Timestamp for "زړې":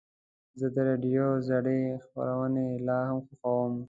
1.47-1.79